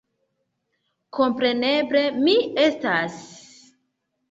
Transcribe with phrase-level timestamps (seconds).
[1.17, 3.21] Kompreneble, mi estas....